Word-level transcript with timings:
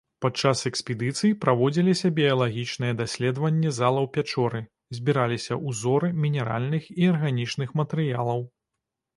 Падчас 0.25 0.61
экспедыцый 0.69 1.33
праводзіліся 1.43 2.09
біялагічныя 2.19 2.93
даследаванні 3.01 3.73
залаў 3.81 4.09
пячоры, 4.15 4.63
збіраліся 5.01 5.61
ўзоры 5.69 6.07
мінеральных 6.25 6.83
і 6.95 7.13
арганічных 7.13 7.69
матэрыялаў. 7.83 8.41